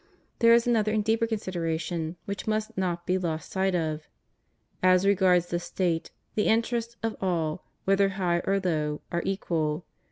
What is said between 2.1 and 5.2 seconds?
which must not be lost sight of. As